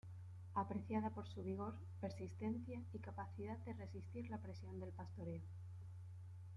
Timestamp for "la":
4.31-4.39